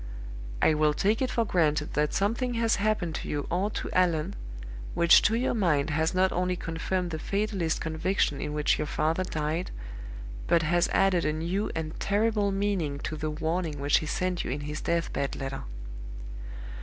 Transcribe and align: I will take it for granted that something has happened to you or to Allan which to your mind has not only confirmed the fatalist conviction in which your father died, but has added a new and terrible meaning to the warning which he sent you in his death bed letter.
I 0.63 0.73
will 0.73 0.95
take 0.95 1.21
it 1.21 1.29
for 1.29 1.45
granted 1.45 1.93
that 1.93 2.11
something 2.11 2.55
has 2.55 2.77
happened 2.77 3.13
to 3.21 3.27
you 3.27 3.45
or 3.51 3.69
to 3.69 3.87
Allan 3.91 4.33
which 4.95 5.21
to 5.21 5.35
your 5.35 5.53
mind 5.53 5.91
has 5.91 6.15
not 6.15 6.31
only 6.31 6.55
confirmed 6.55 7.11
the 7.11 7.19
fatalist 7.19 7.81
conviction 7.81 8.41
in 8.41 8.51
which 8.53 8.79
your 8.79 8.87
father 8.87 9.23
died, 9.23 9.69
but 10.47 10.63
has 10.63 10.87
added 10.89 11.23
a 11.23 11.33
new 11.33 11.69
and 11.75 11.99
terrible 11.99 12.49
meaning 12.51 12.97
to 13.01 13.15
the 13.15 13.29
warning 13.29 13.79
which 13.79 13.99
he 13.99 14.07
sent 14.07 14.43
you 14.43 14.49
in 14.49 14.61
his 14.61 14.81
death 14.81 15.13
bed 15.13 15.35
letter. 15.35 15.65